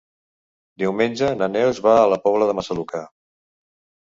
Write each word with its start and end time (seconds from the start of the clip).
Diumenge 0.83 1.29
na 1.41 1.49
Neus 1.57 1.83
va 1.89 1.93
a 1.99 2.09
la 2.15 2.19
Pobla 2.25 2.49
de 2.53 2.57
Massaluca. 2.63 3.05